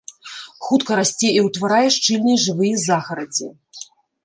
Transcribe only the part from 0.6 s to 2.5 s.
Хутка расце і ўтварае шчыльныя